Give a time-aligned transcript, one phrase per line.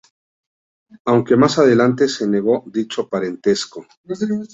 [1.05, 3.85] Aunque más adelante, se negó dicho parentesco.